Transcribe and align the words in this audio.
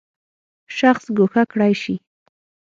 شخص 0.77 1.05
ګوښه 1.17 1.43
کړی 1.51 1.73
شي. 1.81 1.95